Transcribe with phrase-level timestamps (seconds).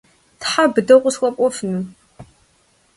[0.39, 1.83] Тхьэ быдэу къысхуэпӀуэфыну?